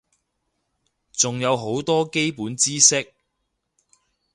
[1.11, 3.13] 仲有好多基本知識